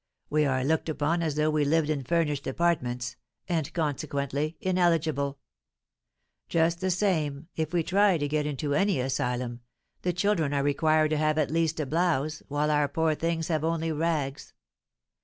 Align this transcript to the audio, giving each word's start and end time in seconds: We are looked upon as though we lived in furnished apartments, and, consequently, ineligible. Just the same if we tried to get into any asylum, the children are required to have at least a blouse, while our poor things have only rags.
We 0.31 0.45
are 0.47 0.63
looked 0.63 0.89
upon 0.89 1.21
as 1.21 1.35
though 1.35 1.51
we 1.51 1.63
lived 1.63 1.91
in 1.91 2.03
furnished 2.03 2.47
apartments, 2.47 3.17
and, 3.47 3.71
consequently, 3.71 4.57
ineligible. 4.59 5.37
Just 6.49 6.81
the 6.81 6.89
same 6.89 7.49
if 7.55 7.71
we 7.71 7.83
tried 7.83 8.21
to 8.21 8.27
get 8.27 8.47
into 8.47 8.73
any 8.73 8.99
asylum, 8.99 9.61
the 10.01 10.11
children 10.11 10.55
are 10.55 10.63
required 10.63 11.11
to 11.11 11.17
have 11.17 11.37
at 11.37 11.51
least 11.51 11.79
a 11.79 11.85
blouse, 11.85 12.41
while 12.47 12.71
our 12.71 12.87
poor 12.87 13.13
things 13.13 13.47
have 13.49 13.63
only 13.63 13.91
rags. 13.91 14.53